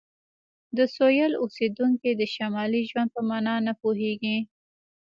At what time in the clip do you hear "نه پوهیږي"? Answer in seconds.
3.67-4.37